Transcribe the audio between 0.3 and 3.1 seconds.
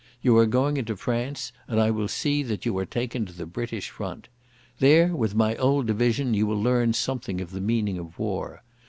are going into France, and I will see that you are